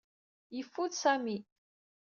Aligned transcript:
Yeffud 0.55 0.91
Sami. 1.01 1.37